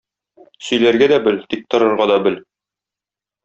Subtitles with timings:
[0.67, 2.41] Сөйләргә дә бел, тик торырга да бел!